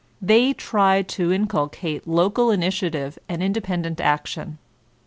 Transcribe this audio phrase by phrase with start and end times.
[0.19, 4.57] They tried to inculcate local initiative and independent action.